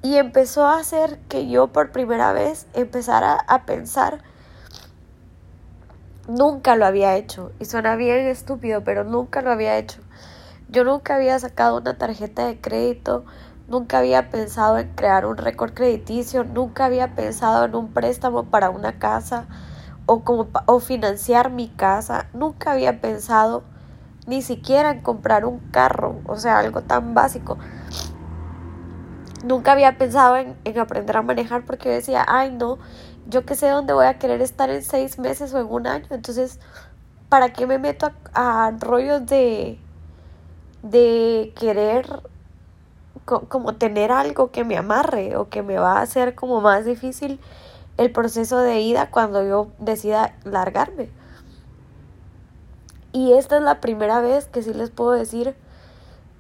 [0.02, 4.22] y empezó a hacer que yo por primera vez empezara a pensar
[6.28, 7.52] Nunca lo había hecho.
[7.60, 10.00] Y suena bien estúpido, pero nunca lo había hecho.
[10.68, 13.24] Yo nunca había sacado una tarjeta de crédito,
[13.68, 18.70] nunca había pensado en crear un récord crediticio, nunca había pensado en un préstamo para
[18.70, 19.46] una casa
[20.06, 23.62] o, como, o financiar mi casa, nunca había pensado
[24.26, 27.58] ni siquiera en comprar un carro, o sea, algo tan básico.
[29.44, 32.78] Nunca había pensado en, aprender a manejar porque decía, ay no,
[33.28, 36.06] yo que sé dónde voy a querer estar en seis meses o en un año,
[36.10, 36.60] entonces,
[37.28, 39.78] ¿para qué me meto a, rollos de,
[40.82, 42.22] de querer
[43.24, 47.40] como tener algo que me amarre o que me va a hacer como más difícil
[47.96, 51.10] el proceso de ida cuando yo decida largarme?
[53.16, 55.56] Y esta es la primera vez que sí les puedo decir,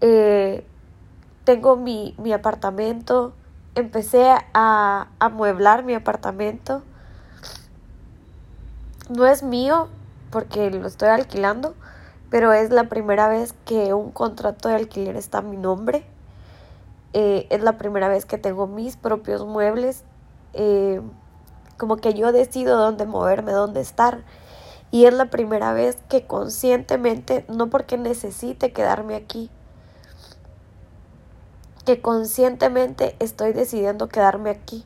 [0.02, 0.62] eh,
[1.44, 3.32] tengo mi, mi, apartamento,
[3.76, 6.82] empecé a amueblar mi apartamento.
[9.08, 9.88] No es mío
[10.30, 11.74] porque lo estoy alquilando,
[12.30, 16.04] pero es la primera vez que un contrato de alquiler está a mi nombre.
[17.12, 20.02] Eh, es la primera vez que tengo mis propios muebles.
[20.54, 21.00] Eh,
[21.76, 24.24] como que yo decido dónde moverme, dónde estar.
[24.90, 29.50] Y es la primera vez que conscientemente, no porque necesite quedarme aquí,
[31.86, 34.84] que conscientemente estoy decidiendo quedarme aquí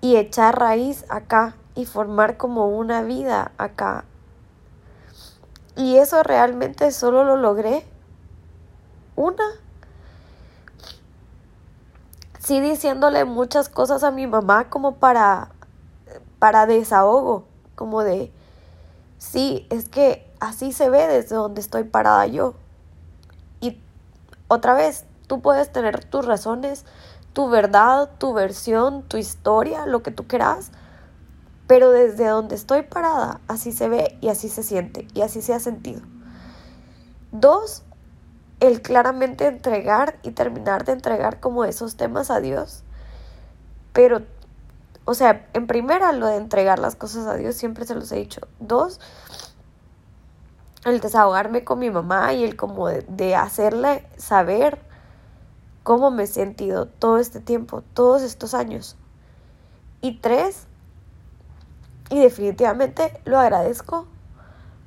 [0.00, 4.04] y echar raíz acá y formar como una vida acá.
[5.74, 7.84] Y eso realmente solo lo logré
[9.16, 9.44] una.
[12.38, 15.48] Sí diciéndole muchas cosas a mi mamá como para
[16.38, 18.30] para desahogo, como de
[19.18, 22.54] Sí, es que así se ve desde donde estoy parada yo.
[23.60, 23.80] Y
[24.48, 26.84] otra vez, tú puedes tener tus razones,
[27.32, 30.70] tu verdad, tu versión, tu historia, lo que tú quieras,
[31.66, 35.52] pero desde donde estoy parada, así se ve y así se siente y así se
[35.52, 36.00] ha sentido.
[37.32, 37.82] Dos,
[38.60, 42.84] el claramente entregar y terminar de entregar como esos temas a Dios,
[43.92, 44.22] pero
[45.06, 48.16] o sea, en primera, lo de entregar las cosas a Dios, siempre se los he
[48.16, 48.40] dicho.
[48.58, 49.00] Dos,
[50.84, 54.80] el desahogarme con mi mamá y el como de, hacerle saber
[55.86, 58.96] cómo me he sentido todo este tiempo, todos estos años.
[60.00, 60.66] Y tres,
[62.10, 64.08] y definitivamente lo agradezco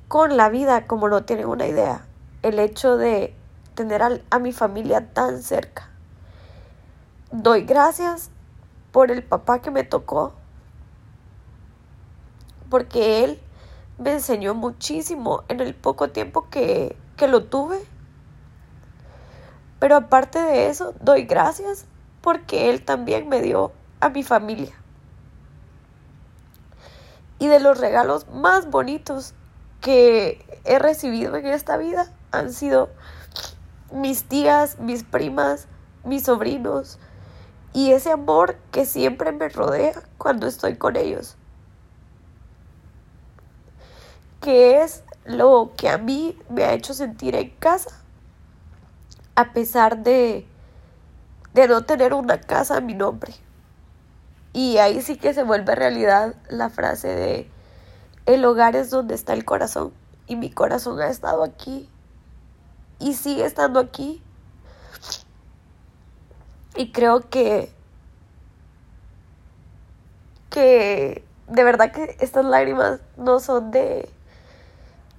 [0.08, 2.04] con la vida, como no tienen una idea.
[2.42, 3.34] El hecho de
[3.74, 5.88] tener a mi familia tan cerca.
[7.32, 8.28] Doy gracias
[8.92, 10.34] por el papá que me tocó,
[12.68, 13.40] porque él
[13.96, 17.80] me enseñó muchísimo en el poco tiempo que, que lo tuve.
[19.80, 21.86] Pero aparte de eso, doy gracias
[22.20, 24.74] porque él también me dio a mi familia.
[27.40, 29.34] Y de los regalos más bonitos
[29.80, 32.90] que he recibido en esta vida han sido
[33.92, 35.66] mis tías, mis primas,
[36.04, 36.98] mis sobrinos,
[37.72, 41.36] y ese amor que siempre me rodea cuando estoy con ellos.
[44.40, 47.90] Que es lo que a mí me ha hecho sentir en casa,
[49.34, 50.46] a pesar de,
[51.54, 53.32] de no tener una casa a mi nombre.
[54.52, 57.50] Y ahí sí que se vuelve realidad la frase de
[58.26, 59.92] el hogar es donde está el corazón.
[60.26, 61.88] Y mi corazón ha estado aquí
[62.98, 64.22] y sigue estando aquí
[66.76, 67.72] y creo que,
[70.50, 74.08] que de verdad que estas lágrimas no son de,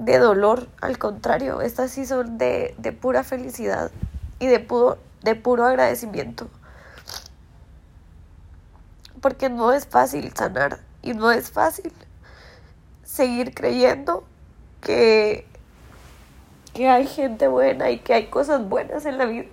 [0.02, 3.92] de dolor, al contrario, estas sí son de, de pura felicidad
[4.40, 6.48] y de puro, de puro agradecimiento.
[9.22, 11.94] Porque no es fácil sanar y no es fácil
[13.04, 14.24] seguir creyendo
[14.82, 15.46] que,
[16.74, 19.50] que hay gente buena y que hay cosas buenas en la vida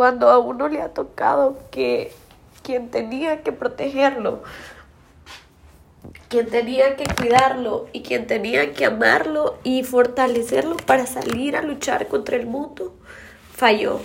[0.00, 2.10] cuando a uno le ha tocado que
[2.62, 4.42] quien tenía que protegerlo,
[6.28, 12.08] quien tenía que cuidarlo y quien tenía que amarlo y fortalecerlo para salir a luchar
[12.08, 12.94] contra el mundo,
[13.52, 14.00] falló.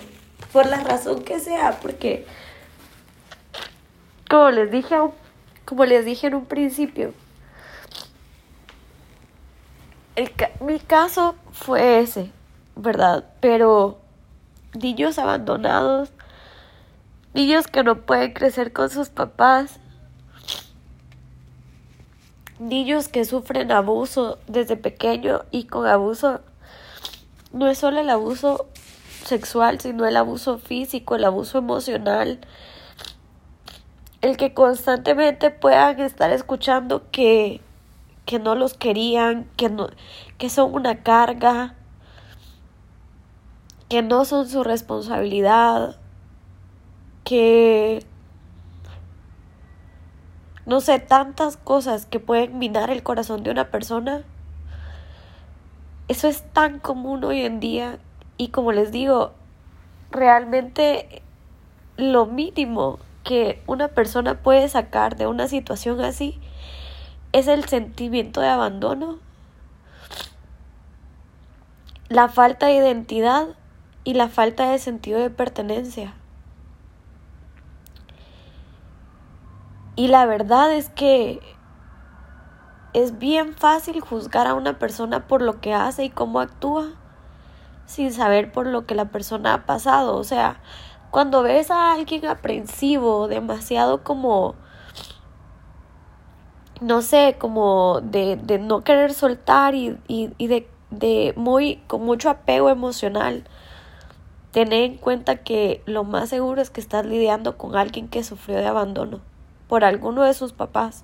[0.51, 2.25] Por la razón que sea, porque
[4.29, 4.95] como les dije,
[5.65, 7.13] como les dije en un principio,
[10.61, 12.31] mi caso fue ese,
[12.75, 13.25] ¿verdad?
[13.41, 13.99] Pero
[14.73, 16.11] niños abandonados,
[17.33, 19.79] niños que no pueden crecer con sus papás,
[22.59, 26.41] niños que sufren abuso desde pequeño y con abuso
[27.51, 28.67] no es solo el abuso
[29.25, 32.39] sexual, sino el abuso físico, el abuso emocional,
[34.21, 37.61] el que constantemente puedan estar escuchando que,
[38.25, 39.89] que no los querían, que, no,
[40.37, 41.75] que son una carga,
[43.89, 45.97] que no son su responsabilidad,
[47.23, 48.05] que
[50.65, 54.23] no sé, tantas cosas que pueden minar el corazón de una persona.
[56.07, 57.99] Eso es tan común hoy en día
[58.37, 59.33] y como les digo,
[60.11, 61.21] realmente
[61.97, 66.39] lo mínimo que una persona puede sacar de una situación así
[67.31, 69.19] es el sentimiento de abandono,
[72.07, 73.47] la falta de identidad
[74.03, 76.13] y la falta de sentido de pertenencia.
[79.95, 81.39] Y la verdad es que
[82.93, 86.91] es bien fácil juzgar a una persona por lo que hace y cómo actúa
[87.85, 90.17] sin saber por lo que la persona ha pasado.
[90.17, 90.61] O sea,
[91.11, 94.55] cuando ves a alguien aprensivo, demasiado como,
[96.81, 102.03] no sé, como de, de no querer soltar y, y, y de, de muy, con
[102.03, 103.45] mucho apego emocional,
[104.51, 108.57] tener en cuenta que lo más seguro es que estás lidiando con alguien que sufrió
[108.57, 109.34] de abandono
[109.67, 111.03] por alguno de sus papás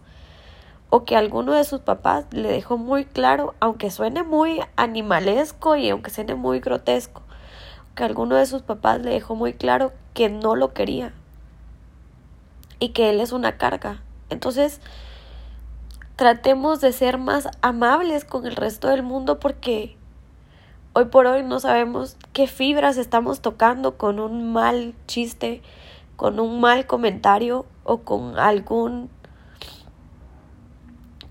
[0.90, 5.90] o que alguno de sus papás le dejó muy claro, aunque suene muy animalesco y
[5.90, 7.22] aunque suene muy grotesco,
[7.96, 11.14] que alguno de sus papás le dejó muy claro que no lo quería
[12.80, 14.02] y que él es una carga.
[14.30, 14.82] Entonces,
[16.18, 19.96] tratemos de ser más amables con el resto del mundo porque
[20.94, 25.62] hoy por hoy no sabemos qué fibras estamos tocando con un mal chiste,
[26.22, 29.10] con un mal comentario o con algún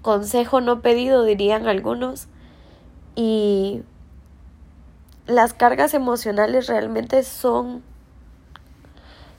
[0.02, 2.26] consejo no pedido, dirían algunos.
[3.14, 3.84] Y
[5.28, 7.84] las cargas emocionales realmente son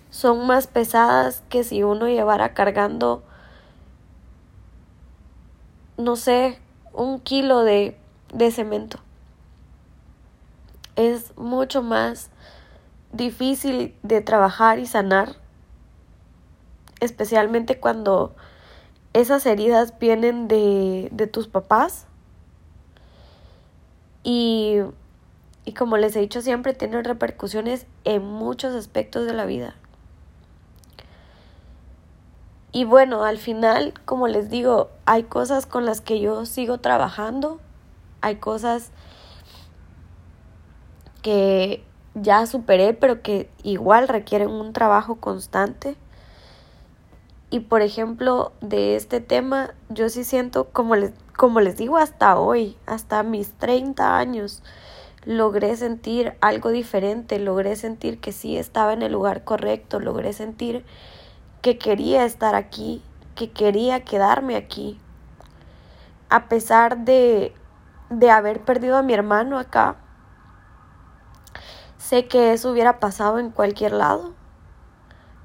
[0.10, 3.22] son más pesadas que si uno llevara cargando
[5.98, 6.62] no sé,
[6.94, 7.98] un kilo de,
[8.34, 9.00] de cemento.
[10.96, 12.30] Es mucho más
[13.12, 15.41] difícil de trabajar y sanar
[17.02, 18.34] especialmente cuando
[19.14, 22.08] esas heridas vienen de, de tus papás.
[24.24, 24.78] Y,
[25.66, 29.76] y como les he dicho siempre, tienen repercusiones en muchos aspectos de la vida.
[32.72, 37.60] Y bueno, al final, como les digo, hay cosas con las que yo sigo trabajando,
[38.22, 38.92] hay cosas
[41.22, 41.84] que
[42.14, 45.98] ya superé, pero que igual requieren un trabajo constante.
[47.54, 52.40] Y por ejemplo, de este tema, yo sí siento, como les, como les digo, hasta
[52.40, 54.64] hoy, hasta mis 30 años,
[55.26, 60.86] logré sentir algo diferente, logré sentir que sí estaba en el lugar correcto, logré sentir
[61.62, 63.04] que quería estar aquí,
[63.36, 64.98] que quería quedarme aquí.
[66.30, 67.54] A pesar de,
[68.10, 69.98] de haber perdido a mi hermano acá,
[71.98, 74.36] sé que eso hubiera pasado en cualquier lado,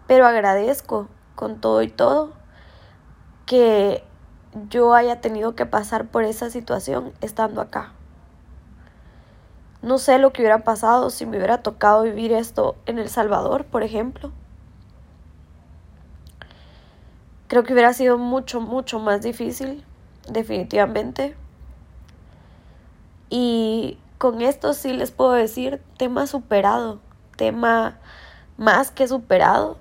[0.07, 2.33] pero agradezco con todo y todo,
[3.45, 4.03] que
[4.69, 7.93] yo haya tenido que pasar por esa situación estando acá.
[9.83, 13.67] No sé lo que hubiera pasado si me hubiera tocado vivir esto en El Salvador,
[13.67, 14.33] por ejemplo.
[17.47, 19.85] Creo que hubiera sido mucho, mucho más difícil,
[20.29, 21.37] definitivamente.
[23.29, 26.99] Y con esto sí les puedo decir, tema superado,
[27.37, 27.99] tema
[28.57, 29.77] más que superado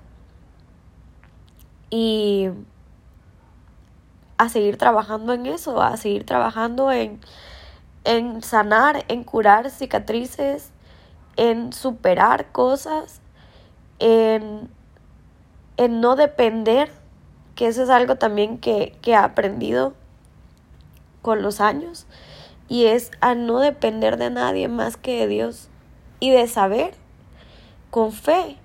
[1.90, 2.50] y
[4.38, 7.20] a seguir trabajando en eso, a seguir trabajando en,
[8.04, 10.70] en sanar, en curar cicatrices,
[11.36, 13.20] en superar cosas,
[13.98, 14.68] en,
[15.76, 16.90] en no depender,
[17.54, 19.94] que eso es algo también que, que he aprendido
[21.22, 22.06] con los años,
[22.68, 25.68] y es a no depender de nadie más que de Dios
[26.20, 26.94] y de saber
[27.90, 28.58] con fe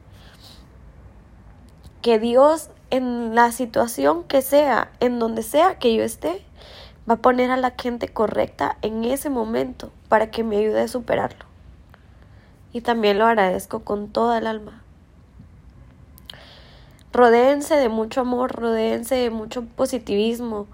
[2.01, 6.43] que Dios en la situación que sea, en donde sea que yo esté,
[7.09, 10.87] va a poner a la gente correcta en ese momento para que me ayude a
[10.87, 11.45] superarlo.
[12.73, 14.83] Y también lo agradezco con toda el alma.
[17.13, 20.67] Rodéense de mucho amor, rodéense de mucho positivismo.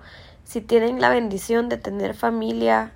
[0.43, 2.91] Si tienen la bendición de tener familia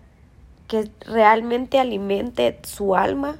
[0.67, 3.37] que realmente alimente su alma,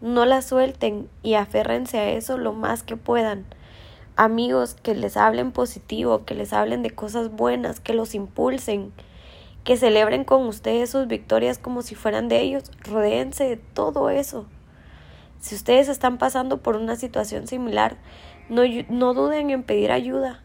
[0.00, 3.44] no la suelten y aférrense a eso lo más que puedan
[4.16, 8.92] amigos que les hablen positivo, que les hablen de cosas buenas, que los impulsen,
[9.64, 12.70] que celebren con ustedes sus victorias como si fueran de ellos.
[12.82, 14.46] Rodéense de todo eso.
[15.40, 17.96] Si ustedes están pasando por una situación similar,
[18.48, 20.42] no, no duden en pedir ayuda.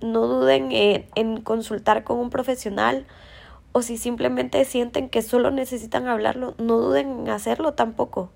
[0.00, 3.04] no duden en, consultar con un profesional
[3.72, 8.30] o si simplemente sienten que solo necesitan hablarlo, no duden en hacerlo tampoco.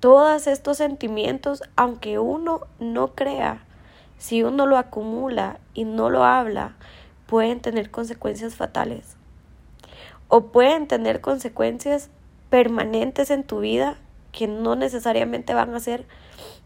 [0.00, 3.64] Todos estos sentimientos, aunque uno no crea,
[4.16, 6.76] si uno lo acumula y no lo habla,
[7.26, 9.16] pueden tener consecuencias fatales.
[10.28, 12.10] O pueden tener consecuencias
[12.48, 13.96] permanentes en tu vida
[14.30, 16.06] que no necesariamente van a ser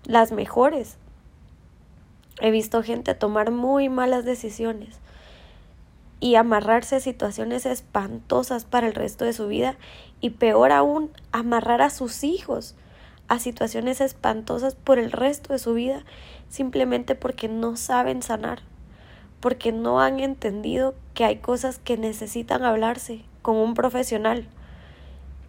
[0.05, 0.97] las mejores.
[2.41, 4.99] He visto gente tomar muy malas decisiones
[6.20, 9.76] y amarrarse a situaciones espantosas para el resto de su vida
[10.20, 12.74] y peor aún, amarrar a sus hijos
[13.33, 16.05] a situaciones espantosas por el resto de su vida
[16.51, 18.61] simplemente porque no saben sanar,
[19.41, 24.47] porque no han entendido que hay cosas que necesitan hablarse con un profesional.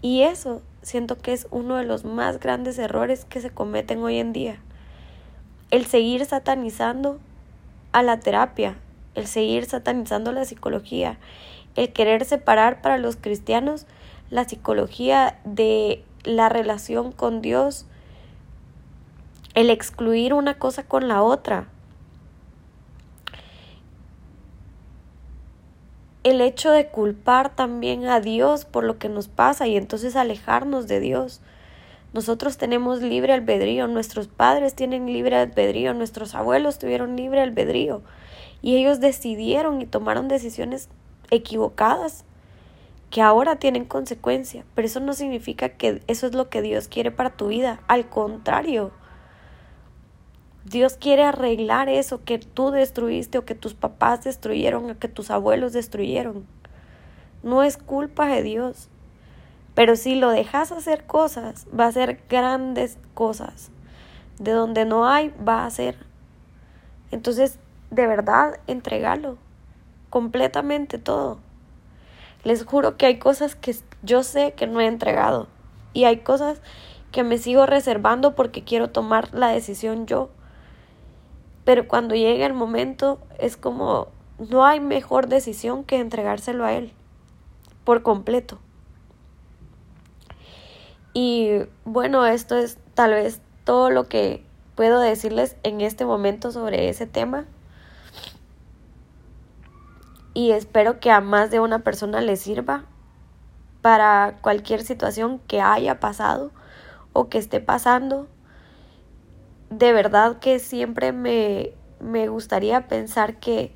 [0.02, 4.18] Y eso siento que es uno de los más grandes errores que se cometen hoy
[4.18, 4.62] en día
[5.70, 7.20] el seguir satanizando
[7.92, 8.78] a la terapia,
[9.16, 11.18] el seguir satanizando la psicología,
[11.76, 13.88] el querer separar para los cristianos
[14.30, 17.86] la psicología de la relación con Dios,
[19.54, 21.68] el excluir una cosa con la otra.
[26.24, 30.88] El hecho de culpar también a Dios por lo que nos pasa y entonces alejarnos
[30.88, 31.42] de Dios.
[32.14, 38.04] Nosotros tenemos libre albedrío, nuestros padres tienen libre albedrío, nuestros abuelos tuvieron libre albedrío
[38.62, 40.90] y ellos decidieron y tomaron decisiones
[41.32, 42.24] equivocadas
[43.14, 47.12] que ahora tienen consecuencia, pero eso no significa que eso es lo que Dios quiere
[47.12, 48.90] para tu vida, al contrario.
[50.66, 55.30] Dios quiere arreglar eso que tú destruiste o que tus papás destruyeron o que tus
[55.30, 56.48] abuelos destruyeron.
[57.44, 58.90] No es culpa de Dios.
[59.76, 63.70] Pero si lo dejas hacer cosas, va a ser grandes cosas.
[64.40, 65.98] De donde no hay, va a ser.
[67.12, 67.60] Entonces,
[67.92, 69.38] de verdad, entregalo.
[70.10, 71.43] Completamente todo.
[72.44, 75.48] Les juro que hay cosas que yo sé que no he entregado.
[75.94, 76.62] Y hay cosas
[77.12, 80.30] que me sigo reservando porque quiero tomar la decisión yo.
[81.64, 86.92] Pero cuando llegue el momento es como no hay mejor decisión que entregárselo a él
[87.84, 88.60] por completo.
[91.14, 91.52] Y
[91.86, 94.44] bueno, esto es tal vez todo lo que
[94.76, 97.46] puedo decirles en este momento sobre ese tema.
[100.34, 102.86] Y espero que a más de una persona le sirva
[103.82, 106.52] para cualquier situación que haya pasado
[107.12, 108.28] o que esté pasando.
[109.70, 113.72] De verdad que siempre me, me gustaría pensar que,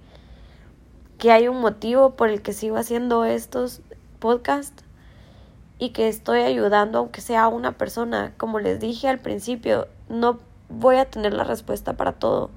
[1.20, 3.82] que hay un motivo por el que sigo haciendo estos
[4.20, 4.84] podcasts
[5.78, 8.34] y que estoy ayudando aunque sea a una persona.
[8.38, 10.40] Como les dije al principio, no
[10.70, 12.50] voy a tener la respuesta para todo.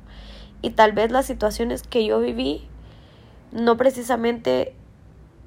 [0.63, 2.70] Y tal vez las situaciones que yo viví
[3.53, 4.75] no precisamente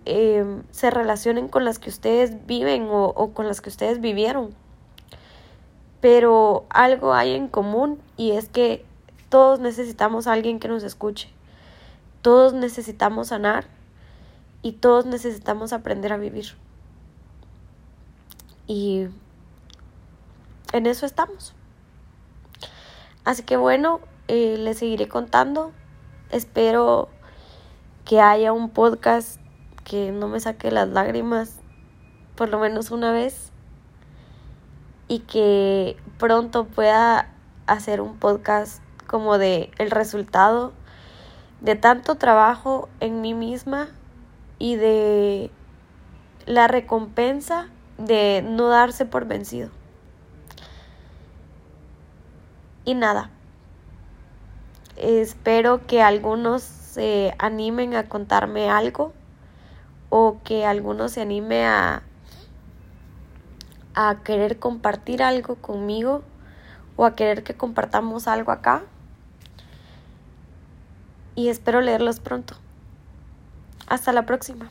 [0.05, 4.53] em, se relacionen con las que ustedes viven o, con las que ustedes vivieron.
[6.01, 8.85] Pero algo hay en común y es que
[9.29, 11.29] todos necesitamos a alguien que nos escuche.
[12.21, 13.65] Todos necesitamos sanar
[14.61, 16.55] y todos necesitamos aprender a vivir.
[18.67, 19.07] Y
[20.73, 21.53] en eso estamos.
[23.23, 25.71] Así que bueno, eh, les seguiré contando.
[26.29, 27.09] Espero
[28.05, 29.39] que haya un podcast
[29.83, 31.59] que no me saque las lágrimas
[32.35, 33.51] por lo menos una vez
[35.07, 37.29] y que pronto pueda
[37.67, 40.73] hacer un podcast como de el resultado
[41.61, 43.87] de tanto trabajo en mí misma
[44.59, 45.51] y de
[46.45, 49.69] la recompensa de no darse por vencido.
[52.85, 53.29] Y nada,
[54.97, 59.13] espero que algunos se animen a contarme algo
[60.11, 62.03] o que algunos se anime a,
[63.95, 66.21] a querer compartir algo conmigo
[66.95, 68.83] o a querer que compartamos algo acá.
[71.33, 72.57] Y espero leerlos pronto.
[73.87, 74.69] Hasta la próxima.